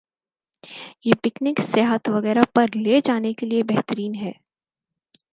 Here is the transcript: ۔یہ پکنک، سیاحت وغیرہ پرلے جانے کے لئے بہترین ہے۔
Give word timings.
۔یہ 1.05 1.13
پکنک، 1.23 1.61
سیاحت 1.71 2.09
وغیرہ 2.09 2.43
پرلے 2.53 2.99
جانے 3.05 3.33
کے 3.33 3.45
لئے 3.45 3.63
بہترین 3.63 4.15
ہے۔ 4.15 4.31